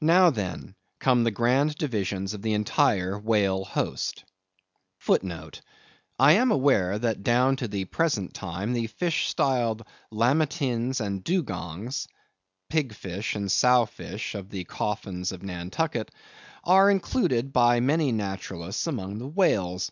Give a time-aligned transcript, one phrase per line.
[0.00, 4.22] Now, then, come the grand divisions of the entire whale host.
[5.08, 9.82] *I am aware that down to the present time, the fish styled
[10.12, 12.06] Lamatins and Dugongs
[12.68, 16.12] (Pig fish and Sow fish of the Coffins of Nantucket)
[16.62, 19.90] are included by many naturalists among the whales.